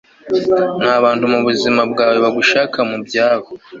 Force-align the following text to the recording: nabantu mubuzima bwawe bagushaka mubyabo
nabantu 0.83 1.23
mubuzima 1.33 1.81
bwawe 1.91 2.17
bagushaka 2.25 2.77
mubyabo 2.89 3.49